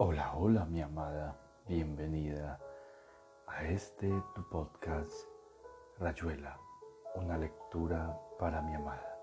[0.00, 2.60] Hola, hola mi amada, bienvenida
[3.48, 5.26] a este tu podcast
[5.98, 6.56] Rayuela,
[7.16, 9.18] una lectura para mi amada.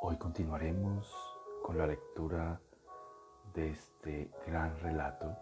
[0.00, 1.14] Hoy continuaremos
[1.62, 2.58] con la lectura
[3.52, 5.36] de este gran relato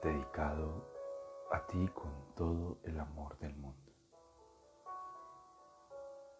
[0.00, 0.86] dedicado
[1.50, 3.92] a ti con todo el amor del mundo.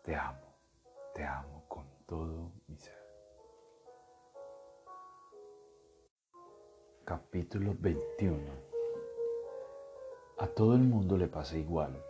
[0.05, 0.55] Te amo,
[1.13, 3.02] te amo con todo mi ser.
[7.05, 8.39] Capítulo 21
[10.39, 12.01] A todo el mundo le pasa igual.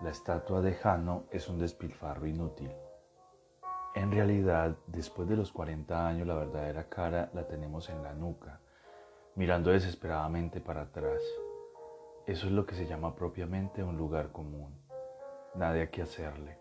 [0.00, 2.72] La estatua de Jano es un despilfarro inútil.
[3.94, 8.58] En realidad, después de los 40 años, la verdadera cara la tenemos en la nuca,
[9.36, 11.22] mirando desesperadamente para atrás.
[12.26, 14.74] Eso es lo que se llama propiamente un lugar común.
[15.54, 16.58] Nada que hacerle.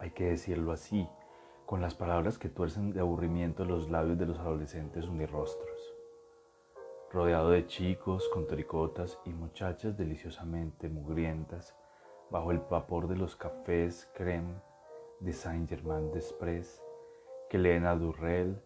[0.00, 1.08] Hay que decirlo así,
[1.64, 5.73] con las palabras que tuercen de aburrimiento los labios de los adolescentes unirrostros
[7.10, 11.76] rodeado de chicos con tricotas y muchachas deliciosamente mugrientas,
[12.30, 14.54] bajo el vapor de los cafés creme
[15.20, 16.82] de Saint-Germain-des-Prés,
[17.48, 18.60] que leen a Durrell,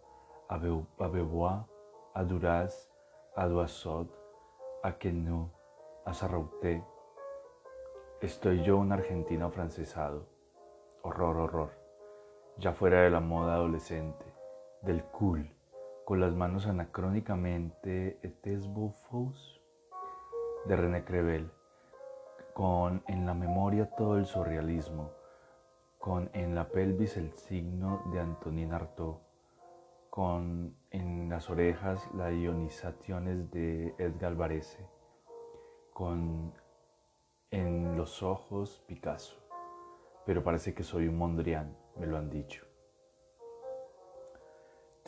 [0.49, 1.65] a, Bebois,
[2.15, 2.91] a Duras,
[3.37, 4.09] a Doissot,
[4.83, 5.51] a Queneau,
[6.05, 6.83] a Sarrauté.
[8.21, 10.27] Estoy yo un argentino afrancesado.
[11.03, 11.71] Horror, horror.
[12.57, 14.25] Ya fuera de la moda adolescente,
[14.83, 15.58] del cool
[16.09, 19.61] con las manos anacrónicamente Etesbofos
[20.65, 21.51] de René Crevel,
[22.55, 25.11] con en la memoria todo el surrealismo,
[25.99, 29.17] con en la pelvis el signo de Antonin Artaud,
[30.09, 34.89] con en las orejas las ionizaciones de Edgar Varese,
[35.93, 36.55] con
[37.51, 39.37] en los ojos Picasso.
[40.25, 42.68] Pero parece que soy un Mondrian, me lo han dicho.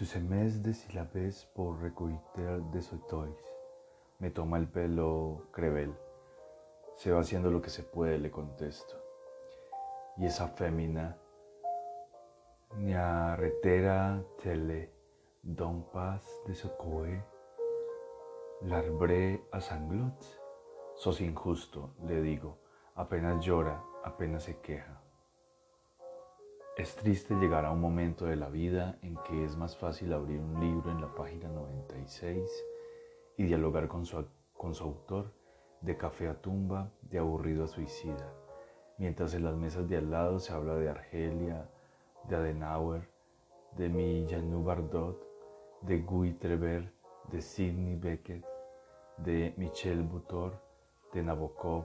[0.00, 3.36] Tu mes de silabes por recoiter de sotois.
[4.18, 5.94] Me toma el pelo Crevel.
[6.96, 8.96] Se va haciendo lo que se puede, le contesto.
[10.16, 11.18] Y esa fémina,
[12.96, 14.90] arretera tele,
[15.42, 17.22] don paz de socoe,
[18.62, 20.24] larbré a sanglot.
[20.94, 22.56] Sos injusto, le digo,
[22.94, 24.99] apenas llora, apenas se queja.
[26.76, 30.40] Es triste llegar a un momento de la vida en que es más fácil abrir
[30.40, 32.48] un libro en la página 96
[33.36, 34.24] y dialogar con su,
[34.56, 35.32] con su autor
[35.80, 38.32] de café a tumba, de aburrido a suicida,
[38.98, 41.68] mientras en las mesas de al lado se habla de Argelia,
[42.28, 43.08] de Adenauer,
[43.76, 45.20] de Millau Bardot,
[45.82, 46.92] de Guy Trever,
[47.30, 48.44] de Sidney Beckett,
[49.18, 50.62] de Michel Butor,
[51.12, 51.84] de Nabokov,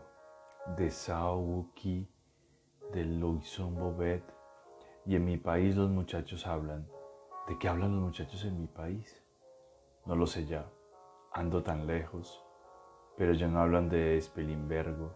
[0.78, 2.08] de Sao Wuki,
[2.94, 4.35] de Louison Bobet,
[5.06, 6.88] y en mi país los muchachos hablan.
[7.48, 9.24] ¿De qué hablan los muchachos en mi país?
[10.06, 10.66] No lo sé ya.
[11.32, 12.44] Ando tan lejos.
[13.18, 15.14] Pero ya no hablan de Espelimbergo,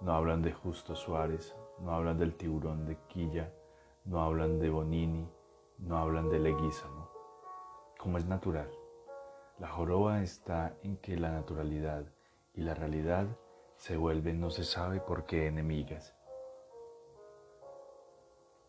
[0.00, 3.52] no hablan de Justo Suárez, no hablan del tiburón de Quilla,
[4.04, 5.28] no hablan de Bonini,
[5.78, 7.08] no hablan de Leguízamo.
[7.98, 8.70] Como es natural.
[9.58, 12.04] La joroba está en que la naturalidad
[12.54, 13.26] y la realidad
[13.76, 16.14] se vuelven no se sabe por qué enemigas.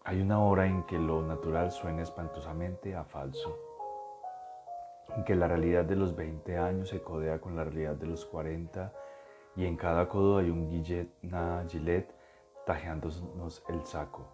[0.03, 3.55] Hay una hora en que lo natural suena espantosamente a falso,
[5.15, 8.25] en que la realidad de los 20 años se codea con la realidad de los
[8.25, 8.91] 40
[9.55, 12.15] y en cada codo hay un Gillette, una Gillette
[12.65, 14.25] tajeándonos el saco.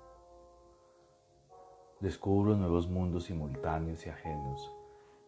[1.99, 4.73] Descubro nuevos mundos simultáneos y ajenos.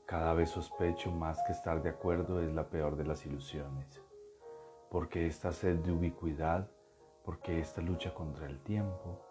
[0.06, 4.02] Cada vez sospecho más que estar de acuerdo es la peor de las ilusiones.
[4.90, 6.72] Porque esta sed de ubicuidad,
[7.26, 9.29] porque esta lucha contra el tiempo,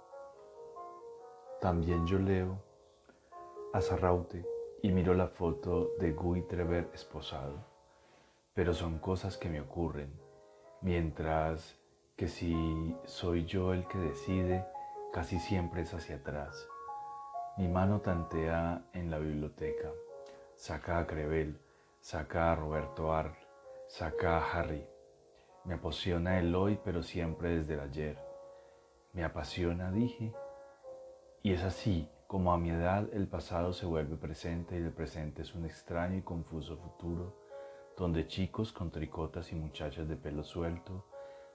[1.60, 2.62] también yo leo
[3.72, 4.44] a Sarraute
[4.82, 7.64] y miro la foto de Guy Trever esposado,
[8.54, 10.12] pero son cosas que me ocurren,
[10.80, 11.76] mientras
[12.16, 14.64] que si soy yo el que decide,
[15.12, 16.68] casi siempre es hacia atrás.
[17.56, 19.90] Mi mano tantea en la biblioteca,
[20.54, 21.60] saca a Crevel,
[22.00, 23.34] saca a Roberto Arl,
[23.88, 24.86] saca a Harry.
[25.64, 28.18] Me apasiona el hoy, pero siempre desde el ayer.
[29.12, 30.32] Me apasiona, dije,
[31.42, 35.42] y es así como a mi edad el pasado se vuelve presente y el presente
[35.42, 37.34] es un extraño y confuso futuro,
[37.96, 41.04] donde chicos con tricotas y muchachas de pelo suelto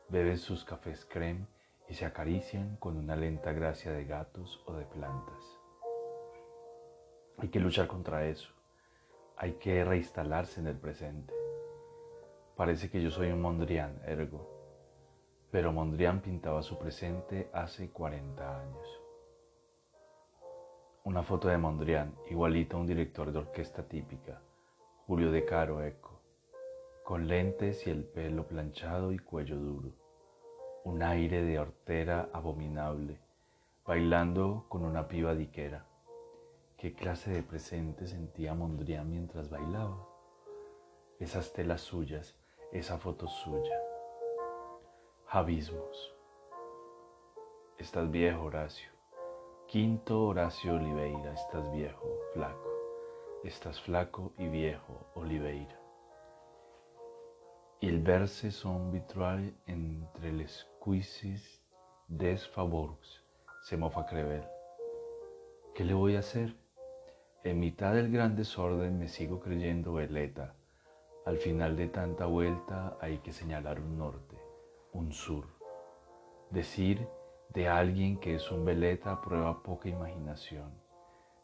[0.09, 1.45] beben sus cafés creme
[1.87, 5.43] y se acarician con una lenta gracia de gatos o de plantas.
[7.37, 8.49] Hay que luchar contra eso.
[9.37, 11.33] Hay que reinstalarse en el presente.
[12.55, 14.49] Parece que yo soy un Mondrian, ergo.
[15.51, 19.02] Pero Mondrian pintaba su presente hace 40 años.
[21.05, 24.39] Una foto de Mondrian, igualito a un director de orquesta típica,
[25.05, 26.21] Julio de Caro Eco,
[27.03, 29.89] con lentes y el pelo planchado y cuello duro,
[30.85, 33.19] un aire de hortera abominable,
[33.85, 35.85] bailando con una piba diquera.
[36.77, 40.07] ¿Qué clase de presente sentía Mondrian mientras bailaba?
[41.19, 42.33] Esas telas suyas,
[42.71, 43.77] esa foto suya.
[45.27, 46.15] Abismos.
[47.77, 48.92] Estás viejo, Horacio.
[49.73, 52.69] Quinto Horacio Oliveira, estás viejo, flaco.
[53.43, 55.79] Estás flaco y viejo, Oliveira.
[57.79, 61.59] Il verse son vitrales entre les cuisses
[62.07, 63.23] des favours,
[63.63, 64.43] se mofa Crevel.
[65.73, 66.55] ¿Qué le voy a hacer?
[67.43, 70.53] En mitad del gran desorden me sigo creyendo veleta.
[71.25, 74.37] Al final de tanta vuelta hay que señalar un norte,
[74.91, 75.47] un sur.
[76.51, 77.07] Decir
[77.53, 80.71] de alguien que es un veleta prueba poca imaginación.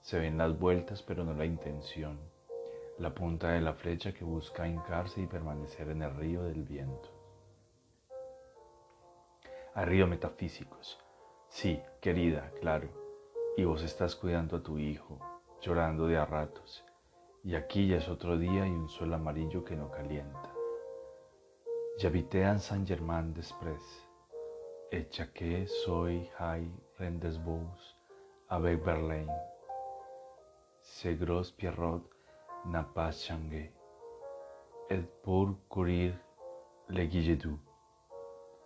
[0.02, 2.20] Se ven las vueltas pero no la intención,
[2.98, 7.10] la punta de la flecha que busca hincarse y permanecer en el río del viento.
[9.76, 11.00] Hay río metafísicos.
[11.48, 12.90] Sí, querida, claro.
[13.56, 15.20] Y vos estás cuidando a tu hijo,
[15.62, 16.84] llorando de a ratos.
[17.44, 20.54] Y aquí ya es otro día y un sol amarillo que no calienta.
[21.98, 24.09] J'habite en Saint-Germain-des-Prés
[24.92, 27.70] hecha que soy high rendezvous
[28.50, 29.28] avec Berlin.
[30.82, 32.10] Se gros Pierrot
[32.66, 33.72] n'a pas changé.
[34.90, 36.14] Et pour courir
[36.88, 37.60] le guilledou.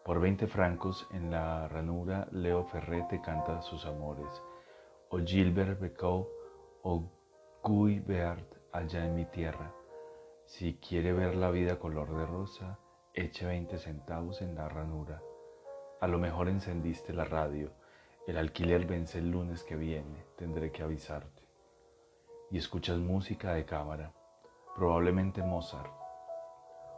[0.05, 4.41] Por 20 francos en la ranura Leo Ferrete canta sus amores.
[5.09, 6.27] O Gilbert Becau
[6.83, 7.03] o
[7.61, 9.73] Guy Beart allá en mi tierra.
[10.45, 12.79] Si quiere ver la vida color de rosa,
[13.13, 15.21] eche 20 centavos en la ranura.
[16.03, 17.71] A lo mejor encendiste la radio.
[18.27, 20.25] El alquiler vence el lunes que viene.
[20.35, 21.43] Tendré que avisarte.
[22.51, 24.11] Y escuchas música de cámara,
[24.75, 25.93] probablemente Mozart.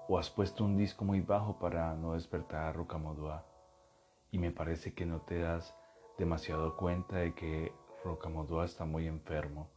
[0.08, 3.44] O has puesto un disco muy bajo para no despertar a Rocamadour.
[4.32, 5.78] Y me parece que no te das
[6.18, 7.74] demasiado cuenta de que
[8.04, 9.70] Rocamadour está muy enfermo,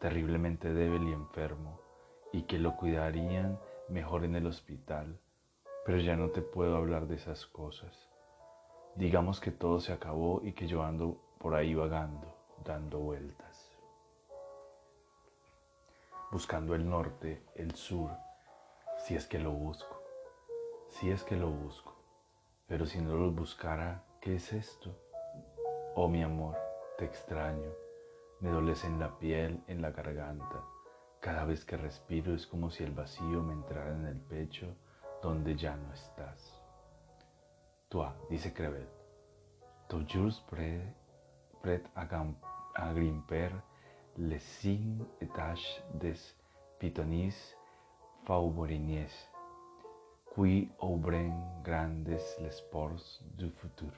[0.00, 1.78] terriblemente débil y enfermo,
[2.32, 5.20] y que lo cuidarían mejor en el hospital.
[5.86, 8.11] Pero ya no te puedo hablar de esas cosas.
[8.94, 13.72] Digamos que todo se acabó y que yo ando por ahí vagando, dando vueltas.
[16.30, 18.10] Buscando el norte, el sur,
[18.98, 20.02] si es que lo busco,
[20.90, 21.94] si es que lo busco.
[22.68, 24.94] Pero si no lo buscara, ¿qué es esto?
[25.94, 26.56] Oh mi amor,
[26.98, 27.70] te extraño,
[28.40, 30.64] me doles en la piel, en la garganta.
[31.20, 34.66] Cada vez que respiro es como si el vacío me entrara en el pecho
[35.22, 36.61] donde ya no estás.
[38.30, 38.86] Dice Crevel,
[39.86, 40.80] toujours prêt,
[41.62, 42.06] prêt à,
[42.74, 43.50] à grimper
[44.16, 46.16] les cinq étages des
[46.78, 47.54] pitonis
[48.24, 49.28] fauborinies,
[50.34, 53.92] qui obren grandes les ports du futur.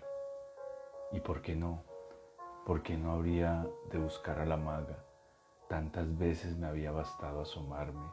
[1.12, 1.84] ¿Y por qué no?
[2.66, 5.04] ¿Por qué no habría de buscar a la maga?
[5.68, 8.10] Tantas veces me había bastado asomarme,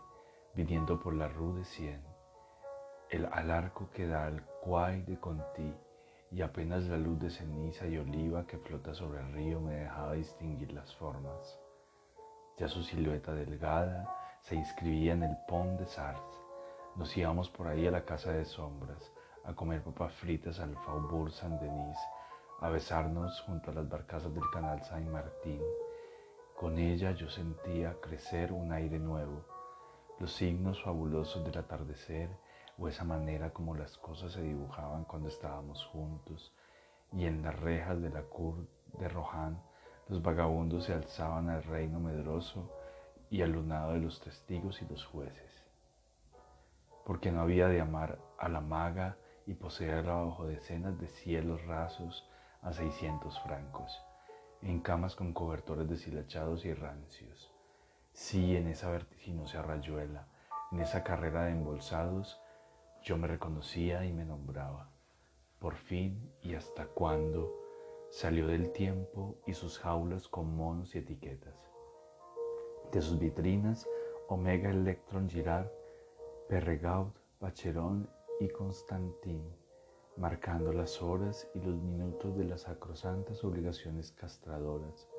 [0.54, 2.12] viniendo por la rue de Cien
[3.12, 5.74] el al arco que da al cuay de Conti
[6.32, 10.14] y apenas la luz de ceniza y oliva que flota sobre el río me dejaba
[10.14, 11.60] distinguir las formas.
[12.58, 16.22] Ya su silueta delgada se inscribía en el Pont de Sars.
[16.96, 19.12] Nos íbamos por ahí a la casa de sombras,
[19.46, 21.98] a comer papas fritas al Faubourg Saint-Denis,
[22.60, 25.62] a besarnos junto a las barcazas del canal Saint-Martin.
[26.56, 29.44] Con ella yo sentía crecer un aire nuevo,
[30.20, 32.30] los signos fabulosos del atardecer
[32.82, 36.52] o esa manera como las cosas se dibujaban cuando estábamos juntos,
[37.12, 39.62] y en las rejas de la Cour de Rohan
[40.08, 42.76] los vagabundos se alzaban al reino medroso
[43.30, 45.64] y al lunado de los testigos y los jueces.
[47.06, 52.28] Porque no había de amar a la maga y poseerla bajo decenas de cielos rasos
[52.64, 54.02] a seiscientos francos,
[54.64, 57.54] en camas con cobertores deshilachados y rancios.
[58.12, 60.28] Sí, en esa vertiginosa rayuela,
[60.72, 62.41] en esa carrera de embolsados,
[63.04, 64.90] yo me reconocía y me nombraba.
[65.60, 67.52] Por fin y hasta cuándo
[68.10, 71.56] salió del tiempo y sus jaulas con monos y etiquetas.
[72.92, 73.88] De sus vitrinas,
[74.28, 75.72] Omega Electron Girard,
[76.48, 78.08] Perregaud, Bacheron
[78.40, 79.44] y Constantin,
[80.18, 85.10] marcando las horas y los minutos de las sacrosantas obligaciones castradoras,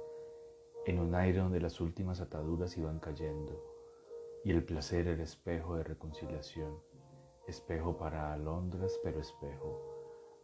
[0.87, 3.61] en un aire donde las últimas ataduras iban cayendo,
[4.45, 6.92] y el placer era espejo de reconciliación
[7.47, 9.81] espejo para alondras, pero espejo,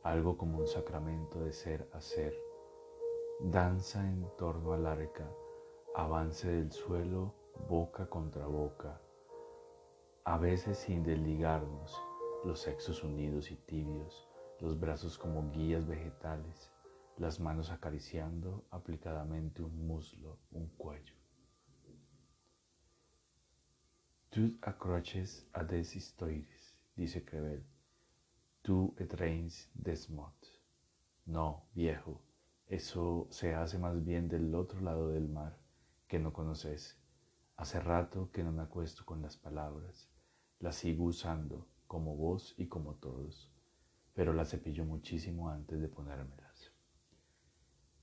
[0.02, 2.34] algo como un sacramento de ser a ser.
[3.40, 5.30] Danza en torno al arca,
[5.94, 7.34] avance del suelo
[7.68, 9.00] boca contra boca,
[10.24, 12.00] a veces sin desligarnos,
[12.44, 14.28] los sexos unidos y tibios,
[14.60, 16.70] los brazos como guías vegetales,
[17.16, 21.14] las manos acariciando aplicadamente un muslo, un cuello.
[24.30, 26.67] Tú acroches a des historias,
[26.98, 27.64] dice Crevel.
[28.60, 30.60] Tú etrains des mots.
[31.26, 32.20] No, viejo,
[32.66, 35.56] eso se hace más bien del otro lado del mar,
[36.08, 37.00] que no conoces.
[37.56, 40.10] Hace rato que no me acuesto con las palabras.
[40.58, 43.52] Las sigo usando, como vos y como todos,
[44.12, 46.72] pero las cepillo muchísimo antes de ponérmelas.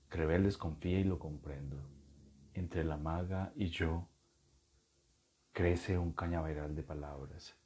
[0.08, 1.78] Crevel desconfía y lo comprendo.
[2.54, 4.08] Entre la maga y yo
[5.52, 7.58] crece un cañaveral de palabras.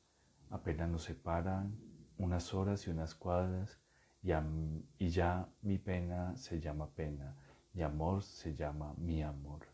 [0.50, 1.78] Apenas nos separan
[2.18, 3.80] unas horas y unas cuadras
[4.22, 7.36] y, ya mi pena se llama pena
[7.74, 9.68] y amor se llama mi amor.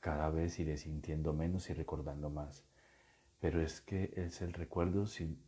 [0.00, 2.64] Cada vez iré sintiendo menos y recordando más.
[3.40, 5.04] Pero es que es el recuerdo,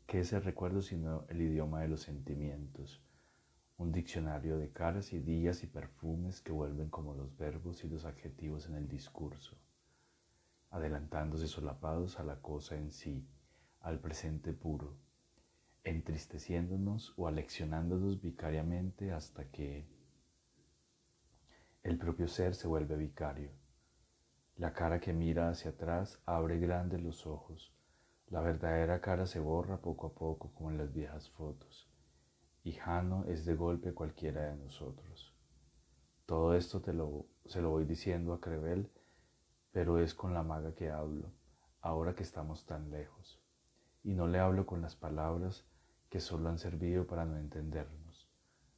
[0.06, 3.02] ¿qué es el recuerdo sino el idioma de los sentimientos?
[3.78, 8.04] Un diccionario de caras y días y perfumes que vuelven como los verbos y los
[8.04, 9.56] adjetivos en el discurso,
[10.70, 13.26] adelantándose solapados a la cosa en sí,
[13.86, 14.96] al presente puro,
[15.84, 19.86] entristeciéndonos o aleccionándonos vicariamente hasta que
[21.84, 23.52] el propio ser se vuelve vicario.
[24.56, 27.72] La cara que mira hacia atrás abre grandes los ojos.
[28.26, 31.88] La verdadera cara se borra poco a poco como en las viejas fotos.
[32.64, 35.32] Y Jano es de golpe cualquiera de nosotros.
[36.24, 38.90] Todo esto te lo, se lo voy diciendo a Crevel,
[39.70, 41.30] pero es con la maga que hablo,
[41.82, 43.45] ahora que estamos tan lejos.
[44.06, 45.66] Y no le hablo con las palabras
[46.08, 48.30] que solo han servido para no entendernos.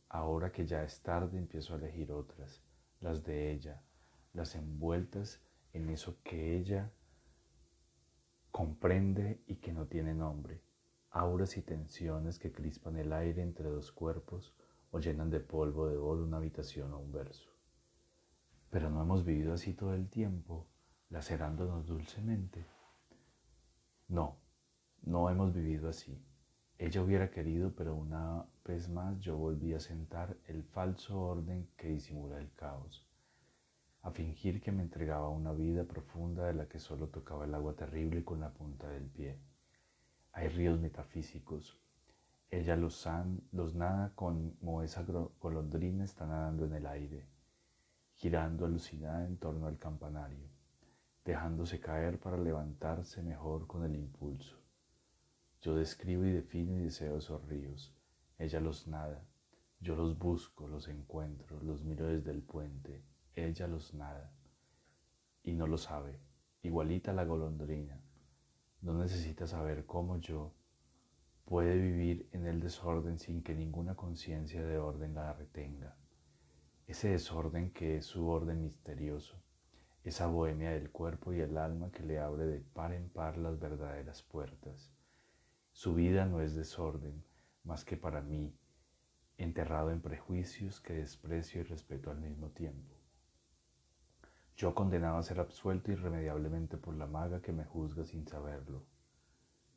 [0.09, 2.63] Ahora que ya es tarde empiezo a elegir otras,
[3.01, 3.83] las de ella,
[4.33, 5.43] las envueltas
[5.75, 6.91] en eso que ella
[8.51, 10.63] comprende y que no tiene nombre,
[11.11, 14.55] auras y tensiones que crispan el aire entre dos cuerpos
[14.93, 17.51] o llenan de polvo de oro una habitación o un verso.
[18.71, 20.67] Pero no hemos vivido así todo el tiempo,
[21.11, 22.65] lacerándonos dulcemente.
[24.09, 24.48] No,
[25.03, 26.23] no hemos vivido así.
[26.79, 31.89] Ella hubiera querido, pero una vez más yo volví a sentar el falso orden que
[31.89, 33.05] disimula el caos,
[34.03, 37.75] a fingir que me entregaba una vida profunda de la que solo tocaba el agua
[37.75, 39.41] terrible con la punta del pie.
[40.33, 41.77] Hay ríos metafísicos.
[42.51, 43.05] Ella los,
[43.75, 45.05] nada como esa
[45.41, 47.27] golondrina está nadando en el aire,
[48.15, 50.49] girando alucinada en torno al campanario,
[51.25, 54.58] dejándose caer para levantarse mejor con el impulso.
[55.61, 57.93] Yo describo y defino y deseo esos ríos.
[58.39, 59.27] Ella los nada.
[59.81, 63.03] Yo los busco, los encuentro, los miro desde el puente.
[63.35, 64.33] Ella los nada.
[65.43, 66.21] Y no lo sabe.
[66.63, 68.01] Igualita la golondrina.
[68.83, 70.55] No necesita saber cómo yo
[71.45, 75.97] puede vivir en el desorden sin que ninguna conciencia de orden la retenga.
[76.87, 79.43] Ese desorden que es su orden misterioso,
[80.05, 83.59] esa bohemia del cuerpo y el alma que le abre de par en par las
[83.59, 84.93] verdaderas puertas
[85.79, 87.23] su vida no es desorden,
[87.63, 88.53] más que para mí,
[89.37, 92.97] enterrado en prejuicios que desprecio y respeto al mismo tiempo.
[94.57, 98.83] Yo condenado a ser absuelto irremediablemente por la maga que me juzga sin saberlo.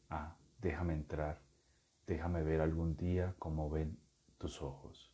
[0.09, 1.39] Ah, déjame entrar,
[2.07, 3.99] déjame ver algún día como ven
[4.39, 5.13] tus ojos.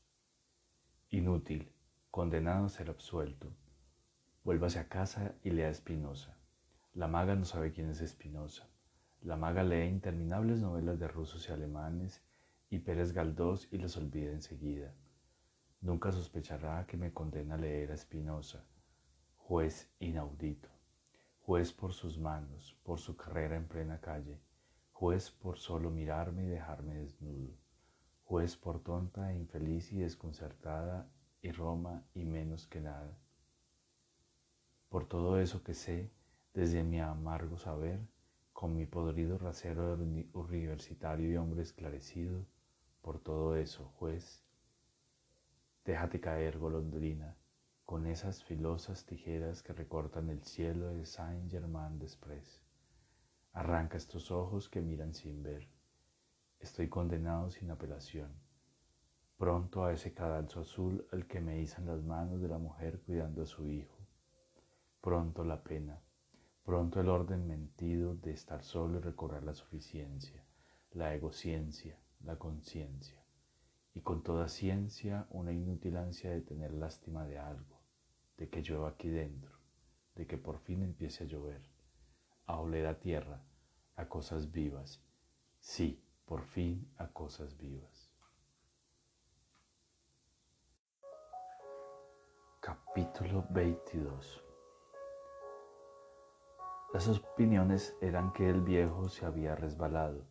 [1.10, 1.70] Inútil,
[2.12, 3.51] condenado a ser absuelto.
[4.46, 6.38] Vuélvase a casa y lea Espinosa.
[6.94, 8.70] La maga no sabe quién es Espinosa.
[9.27, 12.24] La maga lee interminables novelas de rusos y alemanes
[12.69, 14.93] y Pérez Galdós y las olvida enseguida.
[15.81, 18.63] Nunca sospechará que me condena leer a Spinoza,
[19.36, 20.69] juez inaudito,
[21.41, 24.39] juez por sus manos, por su carrera en plena calle,
[24.93, 27.53] juez por solo mirarme y dejarme desnudo,
[28.24, 33.19] juez por tonta e infeliz y desconcertada y Roma y menos que nada.
[34.88, 36.13] Por todo eso que sé,
[36.53, 38.00] desde mi amargo saber,
[38.58, 39.96] con mi podrido rasero
[40.34, 42.44] universitario y hombre esclarecido,
[43.04, 44.44] por todo eso, juez,
[45.86, 47.38] déjate caer, golondrina,
[47.86, 52.64] con esas filosas tijeras que recortan el cielo de Saint-Germain-des-Prés.
[53.54, 55.70] Arranca estos ojos que miran sin ver.
[56.58, 58.32] Estoy condenado sin apelación.
[59.38, 63.44] Pronto a ese cadalso azul al que me izan las manos de la mujer cuidando
[63.44, 64.00] a su hijo.
[65.00, 66.02] Pronto la pena
[66.67, 70.43] Pronto el orden mentido de estar solo y recorrer la suficiencia,
[70.91, 73.24] la egociencia, la conciencia,
[73.93, 77.79] y con toda ciencia una inútil ansia de tener lástima de algo,
[78.36, 79.57] de que llueva aquí dentro,
[80.13, 81.62] de que por fin empiece a llover,
[82.47, 83.41] a oler a tierra,
[83.95, 85.01] a cosas vivas.
[85.62, 88.12] Sí, por fin a cosas vivas.
[92.59, 94.47] Capítulo 22
[96.94, 100.22] Las opiniones eran que el viejo se había resbalado,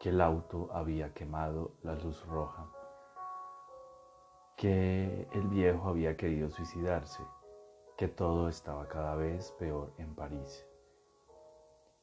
[0.00, 2.66] que el auto había quemado la luz roja,
[4.56, 7.22] que el viejo había querido suicidarse,
[7.96, 10.66] que todo estaba cada vez peor en París,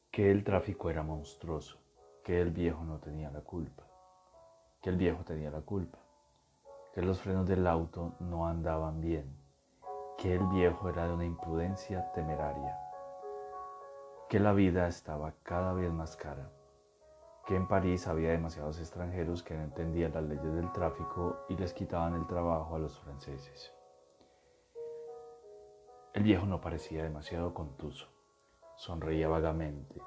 [0.10, 1.78] que el tráfico era monstruoso,
[2.24, 3.84] que el viejo no tenía la culpa,
[4.82, 6.00] que el viejo tenía la culpa,
[6.94, 9.36] que los frenos del auto no andaban bien,
[10.18, 12.85] que el viejo era de una imprudencia temeraria,
[14.30, 16.52] que la vida estaba cada vez más cara,
[17.46, 21.74] que en París había demasiados extranjeros que no entendían las leyes del tráfico y les
[21.74, 23.74] quitaban el trabajo a los franceses.
[26.14, 28.08] El viejo no parecía demasiado contuso,
[28.76, 30.02] sonreía vagamente,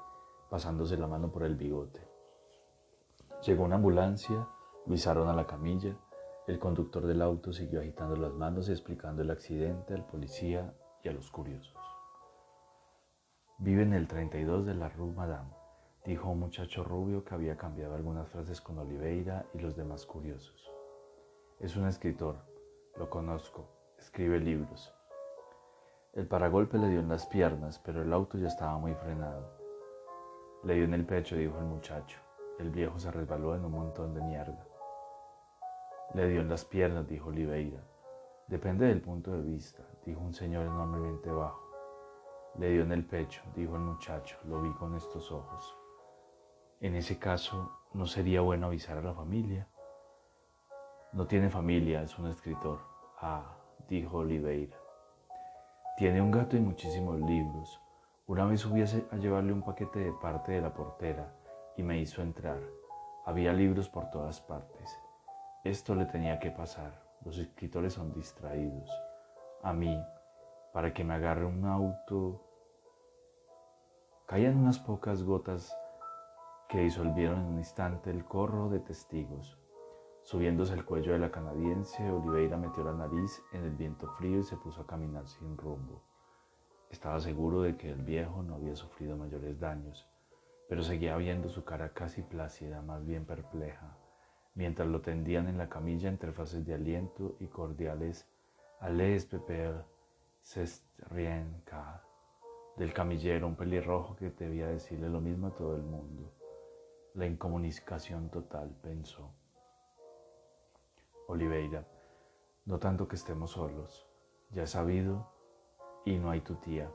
[0.49, 2.07] pasándose la mano por el bigote.
[3.43, 4.47] Llegó una ambulancia,
[4.85, 5.95] lo a la camilla
[6.49, 10.73] el conductor del auto siguió agitando las manos y explicando el accidente al policía
[11.03, 11.78] y a los curiosos.
[13.61, 15.49] Vive en el 32 de la Rue Madame,
[16.05, 20.71] dijo un muchacho rubio que había cambiado algunas frases con Oliveira y los demás curiosos.
[21.59, 22.37] Es un escritor,
[22.95, 23.67] lo conozco,
[23.99, 24.95] escribe libros.
[26.13, 29.51] El paragolpe le dio en las piernas, pero el auto ya estaba muy frenado.
[30.63, 32.17] Le dio en el pecho, dijo el muchacho.
[32.59, 34.65] El viejo se resbaló en un montón de mierda.
[36.13, 37.83] Le dio en las piernas, dijo Oliveira.
[38.47, 41.68] Depende del punto de vista, dijo un señor enormemente bajo.
[42.57, 45.77] Le dio en el pecho, dijo el muchacho, lo vi con estos ojos.
[46.81, 49.67] En ese caso, ¿no sería bueno avisar a la familia?
[51.13, 52.79] No tiene familia, es un escritor.
[53.19, 54.77] Ah, dijo Oliveira.
[55.97, 57.81] Tiene un gato y muchísimos libros.
[58.27, 61.33] Una vez subí a llevarle un paquete de parte de la portera
[61.75, 62.61] y me hizo entrar.
[63.25, 64.97] Había libros por todas partes.
[65.63, 67.03] Esto le tenía que pasar.
[67.25, 68.89] Los escritores son distraídos.
[69.61, 70.01] A mí,
[70.73, 72.41] para que me agarre un auto,
[74.27, 75.75] caían unas pocas gotas
[76.67, 79.57] que disolvieron en un instante el corro de testigos.
[80.23, 84.43] Subiéndose el cuello de la canadiense, Oliveira metió la nariz en el viento frío y
[84.43, 86.03] se puso a caminar sin rumbo.
[86.89, 90.07] Estaba seguro de que el viejo no había sufrido mayores daños,
[90.67, 93.97] pero seguía viendo su cara casi plácida, más bien perpleja
[94.59, 98.27] mientras lo tendían en la camilla entre frases de aliento y cordiales
[98.81, 99.83] Allez, Pepper,
[100.49, 100.81] c'est
[101.11, 101.45] rien
[102.75, 106.33] del camillero, un pelirrojo que debía decirle lo mismo a todo el mundo.
[107.13, 109.31] La incomunicación total, pensó.
[111.27, 111.85] Oliveira,
[112.65, 114.07] no tanto que estemos solos,
[114.49, 115.31] ya he sabido
[116.03, 116.91] y no hay tu tía.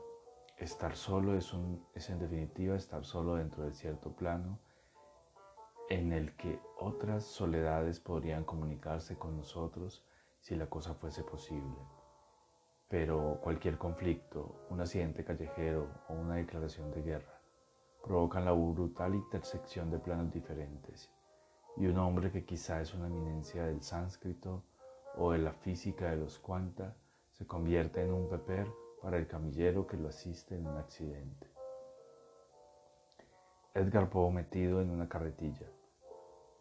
[0.57, 4.59] Estar solo es, un, es en definitiva estar solo dentro de cierto plano
[5.87, 10.03] en el que otras soledades podrían comunicarse con nosotros
[10.41, 11.94] si la cosa fuese posible.
[12.87, 17.41] Pero cualquier conflicto, un accidente callejero o una declaración de guerra
[18.03, 21.11] provocan la brutal intersección de planos diferentes
[21.77, 24.63] y un hombre que quizá es una eminencia del sánscrito
[25.17, 26.95] o de la física de los cuanta
[27.31, 28.67] se convierte en un peper
[29.01, 31.47] para el camillero que lo asiste en un accidente.
[33.73, 35.67] Edgar Poe metido en una carretilla,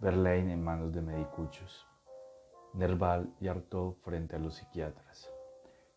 [0.01, 1.87] Verlaine en manos de medicuchos,
[2.73, 5.34] Nerval y Artaud frente a los psiquiatras.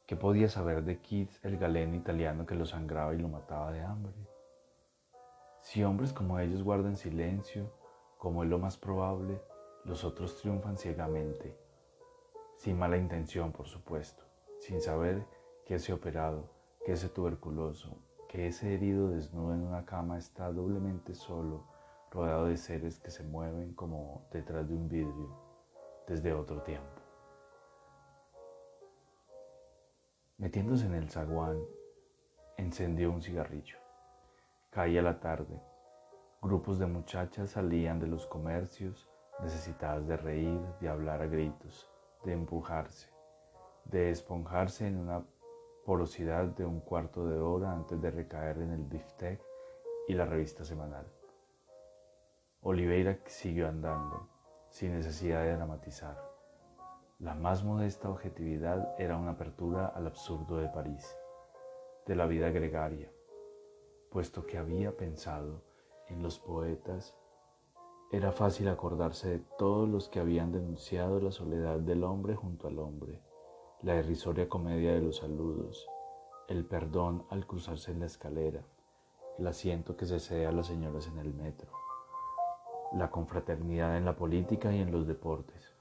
[0.07, 3.81] ¿Qué podía saber de Keats, el galeno italiano que lo sangraba y lo mataba de
[3.81, 4.13] hambre?
[5.59, 7.73] Si hombres como ellos guardan silencio,
[8.17, 9.41] como es lo más probable,
[9.83, 11.59] los otros triunfan ciegamente,
[12.55, 14.23] sin mala intención, por supuesto,
[14.61, 15.25] sin saber
[15.65, 16.49] que ese operado,
[16.85, 17.97] que ese tuberculoso,
[18.29, 21.65] que ese herido desnudo en una cama está doblemente solo,
[22.11, 25.35] rodeado de seres que se mueven como detrás de un vidrio
[26.07, 26.96] desde otro tiempo.
[30.37, 31.59] Metiéndose en el zaguán,
[32.57, 33.79] encendió un cigarrillo.
[34.69, 35.59] Caía la tarde.
[36.43, 39.09] Grupos de muchachas salían de los comercios
[39.41, 41.89] necesitadas de reír, de hablar a gritos,
[42.23, 43.09] de empujarse,
[43.85, 45.25] de esponjarse en una
[45.85, 49.41] porosidad de un cuarto de hora antes de recaer en el biftec
[50.07, 51.07] y la revista semanal.
[52.61, 54.29] Oliveira siguió andando,
[54.69, 56.26] sin necesidad de dramatizar.
[57.19, 61.17] La más modesta objetividad era una apertura al absurdo de París,
[62.05, 63.11] de la vida gregaria,
[64.11, 65.63] puesto que había pensado
[66.09, 67.17] en los poetas,
[68.11, 72.77] era fácil acordarse de todos los que habían denunciado la soledad del hombre junto al
[72.77, 73.19] hombre,
[73.81, 75.89] la irrisoria comedia de los saludos,
[76.47, 78.61] el perdón al cruzarse en la escalera,
[79.39, 81.71] el asiento que se cede a las señoras en el metro,
[82.93, 85.76] la confraternidad en la política y en los deportes.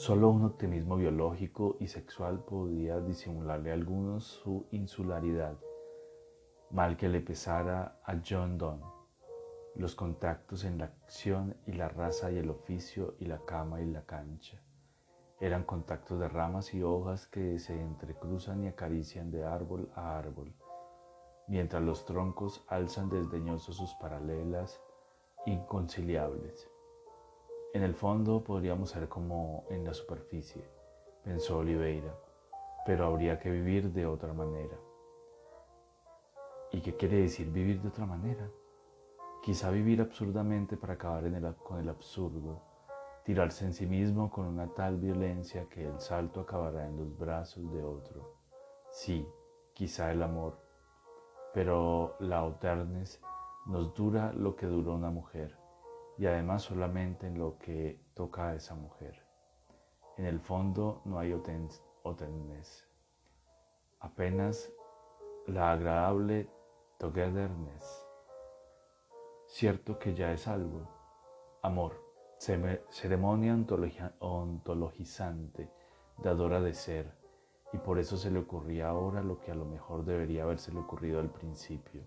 [0.00, 5.58] Solo un optimismo biológico y sexual podía disimularle a algunos su insularidad,
[6.70, 8.82] mal que le pesara a John Donne.
[9.74, 13.90] Los contactos en la acción y la raza y el oficio y la cama y
[13.90, 14.62] la cancha.
[15.38, 20.54] Eran contactos de ramas y hojas que se entrecruzan y acarician de árbol a árbol,
[21.46, 24.80] mientras los troncos alzan desdeñosos sus paralelas
[25.44, 26.69] inconciliables.
[27.72, 30.68] En el fondo podríamos ser como en la superficie,
[31.22, 32.12] pensó Oliveira,
[32.84, 34.76] pero habría que vivir de otra manera.
[36.72, 38.50] ¿Y qué quiere decir vivir de otra manera?
[39.40, 41.22] Quizá vivir absurdamente para acabar
[41.62, 42.60] con el absurdo,
[43.24, 47.72] tirarse en sí mismo con una tal violencia que el salto acabará en los brazos
[47.72, 48.34] de otro.
[48.90, 49.24] Sí,
[49.74, 50.58] quizá el amor,
[51.54, 53.22] pero la oternes
[53.66, 55.59] nos dura lo que duró una mujer
[56.18, 59.24] y además solamente en lo que toca a esa mujer.
[60.16, 62.88] En el fondo no hay oterness,
[64.00, 64.70] apenas
[65.46, 66.48] la agradable
[66.98, 68.06] togetherness.
[69.46, 70.88] Cierto que ya es algo,
[71.62, 72.00] amor,
[72.38, 73.54] ceremonia
[74.18, 75.70] ontologizante,
[76.18, 77.18] dadora de ser,
[77.72, 80.80] y por eso se le ocurría ahora lo que a lo mejor debería haberse le
[80.80, 82.02] ocurrido al principio.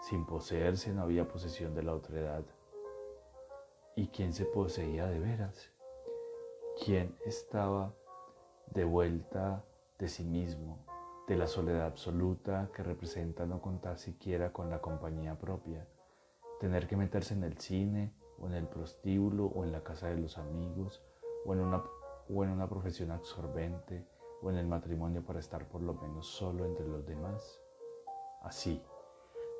[0.00, 2.44] Sin poseerse no había posesión de la otredad
[3.98, 5.72] ¿Y quién se poseía de veras?
[6.84, 7.92] ¿Quién estaba
[8.70, 9.64] de vuelta
[9.98, 10.86] de sí mismo,
[11.26, 15.84] de la soledad absoluta que representa no contar siquiera con la compañía propia,
[16.60, 20.18] tener que meterse en el cine o en el prostíbulo o en la casa de
[20.18, 21.02] los amigos
[21.44, 21.82] o en una,
[22.32, 24.06] o en una profesión absorbente
[24.42, 27.60] o en el matrimonio para estar por lo menos solo entre los demás?
[28.42, 28.80] Así,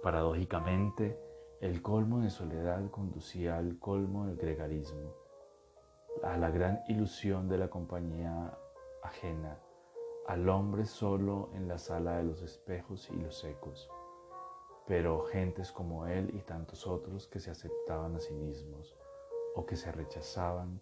[0.01, 1.28] paradójicamente,
[1.61, 5.12] el colmo de soledad conducía al colmo del gregarismo,
[6.23, 8.57] a la gran ilusión de la compañía
[9.03, 9.59] ajena,
[10.29, 13.90] al hombre solo en la sala de los espejos y los ecos,
[14.87, 18.97] pero gentes como él y tantos otros que se aceptaban a sí mismos
[19.57, 20.81] o que se rechazaban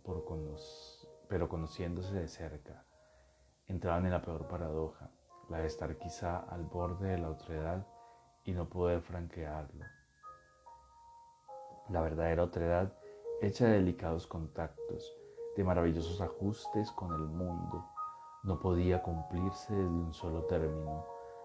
[1.26, 2.84] pero conociéndose de cerca,
[3.66, 5.10] entraban en la peor paradoja,
[5.48, 7.86] la de estar quizá al borde de la otredad
[8.44, 9.95] y no poder franquearlo
[11.88, 12.92] la verdadera otredad
[13.40, 15.16] hecha de delicados contactos,
[15.56, 17.84] de maravillosos ajustes con el mundo,
[18.44, 21.04] no podía cumplirse desde un solo término.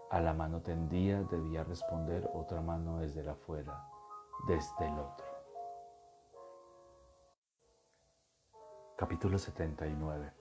[0.09, 3.87] A la mano tendida debía responder otra mano desde la afuera,
[4.47, 5.25] desde el otro.
[8.97, 10.33] Capítulo 79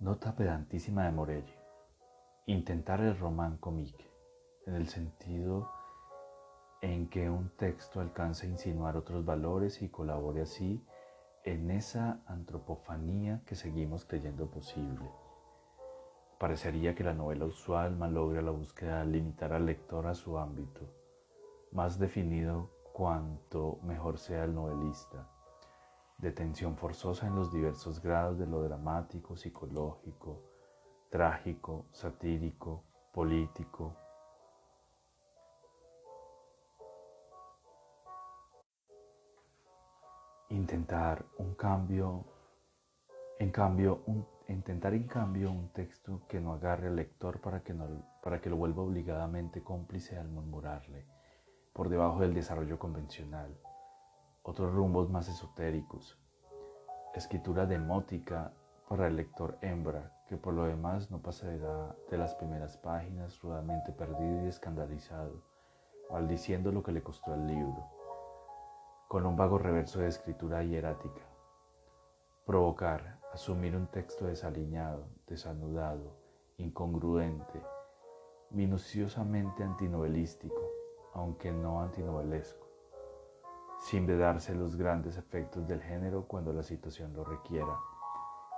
[0.00, 1.54] Nota pedantísima de Morelli.
[2.46, 4.10] Intentar el román comique,
[4.66, 5.70] en el sentido
[6.80, 10.84] en que un texto alcance a insinuar otros valores y colabore así
[11.44, 15.10] en esa antropofanía que seguimos creyendo posible.
[16.38, 20.82] Parecería que la novela usual malogra la búsqueda de limitar al lector a su ámbito,
[21.72, 25.28] más definido cuanto mejor sea el novelista,
[26.18, 30.42] de tensión forzosa en los diversos grados de lo dramático, psicológico,
[31.10, 33.96] trágico, satírico, político,
[40.50, 42.24] intentar un cambio,
[43.38, 44.02] en cambio,
[44.48, 47.86] intentar en cambio un texto que no agarre al lector para que, no,
[48.22, 51.06] para que lo vuelva obligadamente cómplice al murmurarle,
[51.72, 53.58] por debajo del desarrollo convencional,
[54.42, 56.18] otros rumbos más esotéricos,
[57.14, 58.52] escritura demótica
[58.88, 63.92] para el lector hembra, que por lo demás no pasará de las primeras páginas rudamente
[63.92, 65.42] perdido y escandalizado,
[66.10, 67.97] maldiciendo lo que le costó el libro
[69.08, 71.22] con un vago reverso de escritura hierática.
[72.44, 76.14] Provocar, asumir un texto desaliñado, desanudado,
[76.58, 77.62] incongruente,
[78.50, 80.60] minuciosamente antinovelístico,
[81.14, 82.66] aunque no antinovelesco,
[83.80, 87.78] sin vedarse los grandes efectos del género cuando la situación lo requiera,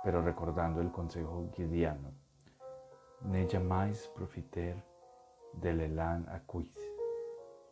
[0.03, 2.11] pero recordando el consejo guidiano,
[3.21, 4.83] ne jamais profiter
[5.53, 6.90] del élan acquis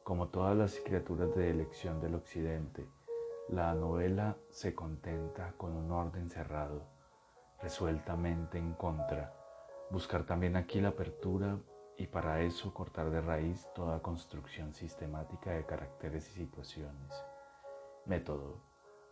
[0.10, 2.89] como todas las criaturas de elección del occidente,
[3.48, 6.82] la novela se contenta con un orden cerrado,
[7.62, 9.32] resueltamente en contra,
[9.91, 11.60] buscar también aquí la apertura
[11.95, 17.13] y para eso cortar de raíz toda construcción sistemática de caracteres y situaciones.
[18.08, 18.63] Método,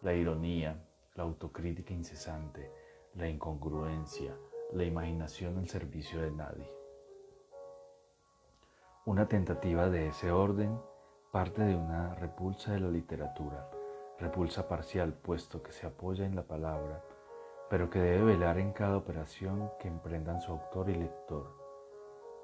[0.01, 0.83] la ironía,
[1.13, 2.71] la autocrítica incesante,
[3.13, 4.35] la incongruencia,
[4.73, 6.76] la imaginación al servicio de nadie.
[9.07, 10.77] Una tentativa de ese orden
[11.31, 13.71] parte de una repulsa de la literatura,
[14.19, 17.01] repulsa parcial puesto que se apoya en la palabra,
[17.69, 21.47] pero que debe velar en cada operación que emprendan su autor y lector.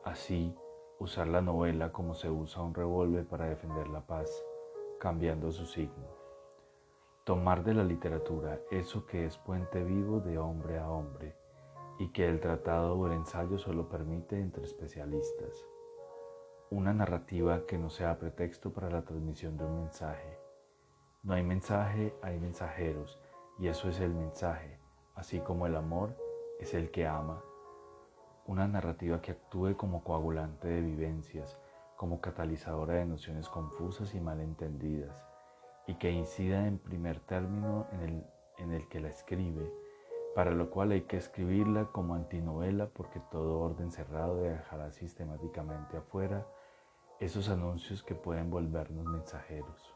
[0.06, 0.56] Así,
[1.00, 4.30] usar la novela como se usa un revólver para defender la paz,
[5.02, 6.08] cambiando su signo.
[7.26, 11.36] Tomar de la literatura eso que es puente vivo de hombre a hombre
[12.00, 15.68] y que el tratado o el ensayo solo permite entre especialistas.
[16.76, 20.40] Una narrativa que no sea pretexto para la transmisión de un mensaje.
[21.22, 23.20] No hay mensaje, hay mensajeros,
[23.60, 24.80] y eso es el mensaje,
[25.14, 26.18] así como el amor
[26.60, 27.44] es el que ama
[28.48, 31.60] una narrativa que actúe como coagulante de vivencias,
[31.96, 35.24] como catalizadora de nociones confusas y malentendidas,
[35.86, 38.24] y que incida en primer término en el,
[38.58, 39.72] en el que la escribe,
[40.34, 46.48] para lo cual hay que escribirla como antinovela porque todo orden cerrado dejará sistemáticamente afuera
[47.20, 49.96] esos anuncios que pueden volvernos mensajeros.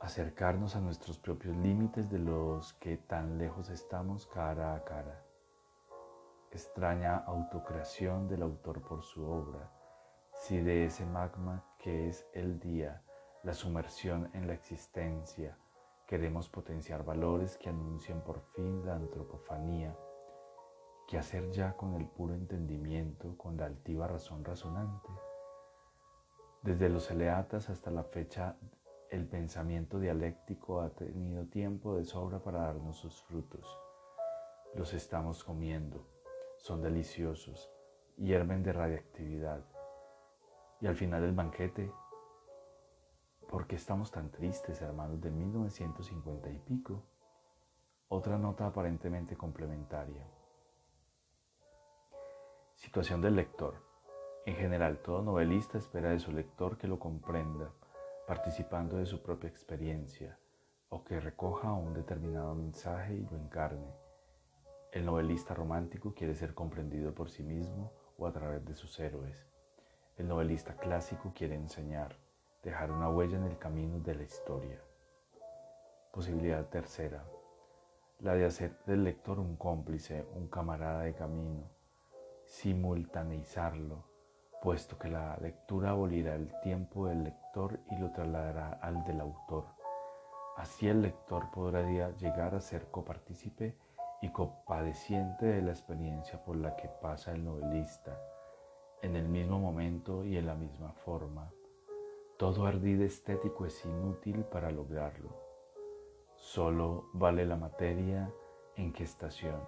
[0.00, 5.22] Acercarnos a nuestros propios límites de los que tan lejos estamos cara a cara
[6.52, 9.70] extraña autocreación del autor por su obra,
[10.34, 13.02] si de ese magma que es el día,
[13.42, 15.56] la sumersión en la existencia,
[16.06, 19.96] queremos potenciar valores que anuncian por fin la antropofanía,
[21.06, 25.08] ¿qué hacer ya con el puro entendimiento, con la altiva razón razonante?
[26.62, 28.56] Desde los eleatas hasta la fecha,
[29.10, 33.66] el pensamiento dialéctico ha tenido tiempo de sobra para darnos sus frutos.
[34.74, 36.06] Los estamos comiendo
[36.62, 37.68] son deliciosos,
[38.16, 39.64] hierven de radiactividad.
[40.80, 41.92] Y al final del banquete,
[43.50, 47.02] ¿por qué estamos tan tristes, hermanos de 1950 y pico?
[48.08, 50.24] Otra nota aparentemente complementaria.
[52.82, 53.74] Situación del lector.
[54.44, 57.70] En general, todo novelista espera de su lector que lo comprenda,
[58.26, 60.38] participando de su propia experiencia,
[60.88, 64.02] o que recoja un determinado mensaje y lo encarne
[64.92, 69.46] el novelista romántico quiere ser comprendido por sí mismo o a través de sus héroes.
[70.18, 72.18] El novelista clásico quiere enseñar,
[72.62, 74.78] dejar una huella en el camino de la historia.
[76.12, 77.24] Posibilidad tercera,
[78.18, 81.70] la de hacer del lector un cómplice, un camarada de camino,
[82.52, 84.04] simultaneizarlo,
[84.60, 89.64] puesto que la lectura abolirá el tiempo del lector y lo trasladará al del autor.
[90.58, 93.78] Así el lector podrá llegar a ser copartícipe
[94.20, 98.20] y compadeciente de la experiencia por la que pasa el novelista,
[99.00, 101.50] en el mismo momento y en la misma forma.
[102.36, 105.30] Todo ardid estético es inútil para lograrlo.
[106.36, 108.30] Solo vale la materia
[108.76, 109.58] en qué estación,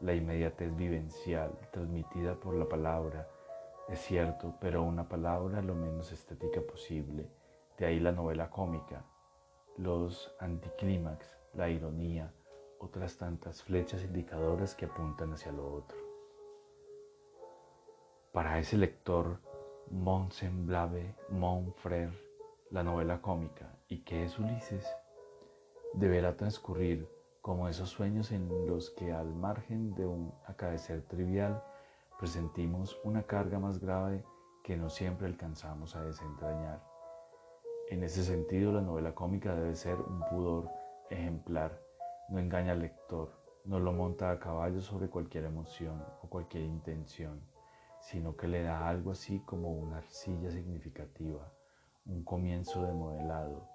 [0.00, 3.28] la inmediatez vivencial transmitida por la palabra,
[3.88, 7.28] es cierto, pero una palabra lo menos estética posible,
[7.78, 9.04] de ahí la novela cómica,
[9.76, 12.32] los anticlímax, la ironía,
[12.78, 15.98] otras tantas flechas indicadoras que apuntan hacia lo otro.
[18.32, 19.38] Para ese lector,
[19.90, 21.16] Mon semblable,
[22.70, 24.86] la novela cómica, ¿y qué es Ulises?
[25.94, 27.08] Deberá transcurrir
[27.40, 31.62] como esos sueños en los que al margen de un acaecer trivial
[32.18, 34.24] presentimos una carga más grave
[34.62, 36.82] que no siempre alcanzamos a desentrañar.
[37.88, 40.70] En ese sentido, la novela cómica debe ser un pudor
[41.10, 41.80] ejemplar
[42.30, 43.32] no engaña al lector,
[43.64, 47.40] no lo monta a caballo sobre cualquier emoción o cualquier intención,
[48.00, 51.52] sino que le da algo así como una arcilla significativa,
[52.06, 53.68] un comienzo de modelado,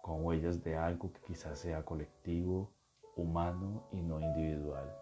[0.00, 2.72] con huellas de algo que quizás sea colectivo,
[3.18, 4.94] humano y no individual.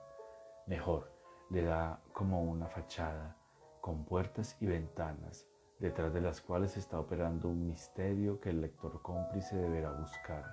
[0.67, 1.13] Mejor,
[1.51, 3.37] le da como una fachada,
[3.81, 5.47] con puertas y ventanas,
[5.79, 10.45] detrás de las cuales está operando un misterio que el lector cómplice deberá buscar.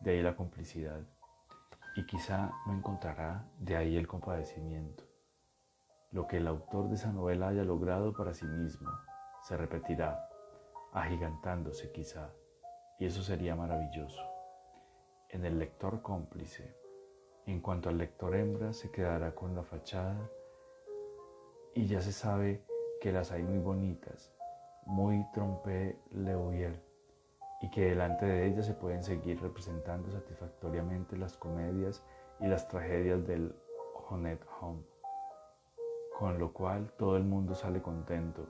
[0.00, 1.00] De ahí la complicidad
[1.96, 5.04] y quizá no encontrará de ahí el compadecimiento.
[6.12, 8.90] Lo que el autor de esa novela haya logrado para sí mismo
[9.42, 10.28] se repetirá,
[10.92, 12.30] agigantándose quizá,
[12.98, 14.22] y eso sería maravilloso.
[15.28, 16.76] En el lector cómplice,
[17.50, 20.30] en cuanto al lector hembra, se quedará con la fachada
[21.74, 22.62] y ya se sabe
[23.00, 24.32] que las hay muy bonitas,
[24.86, 26.36] muy trompé le
[27.62, 32.04] y que delante de ella se pueden seguir representando satisfactoriamente las comedias
[32.38, 33.54] y las tragedias del
[34.08, 34.82] Honet Home,
[36.18, 38.46] con lo cual todo el mundo sale contento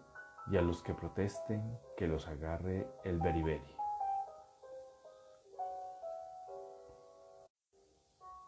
[0.51, 1.63] y a los que protesten
[1.97, 3.80] que los agarre el beriberi.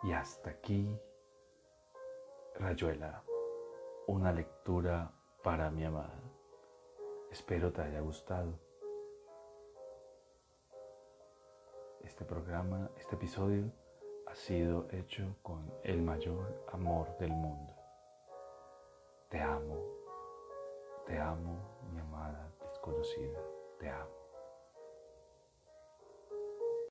[0.03, 0.99] Y hasta aquí,
[2.57, 3.23] Rayuela,
[4.09, 5.13] una lectura
[5.45, 6.21] para mi amada.
[7.31, 8.53] Espero te haya gustado.
[12.01, 13.71] Este programa, este episodio
[14.27, 17.73] ha sido hecho con el mayor amor del mundo.
[19.29, 19.79] Te amo,
[21.07, 23.39] te amo, mi amada desconocida,
[23.79, 24.22] te amo.